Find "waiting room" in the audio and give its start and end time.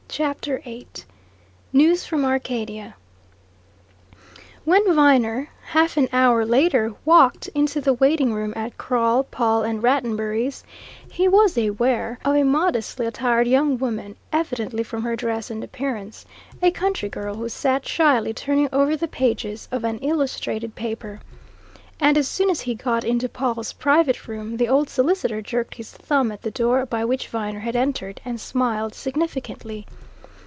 7.93-8.51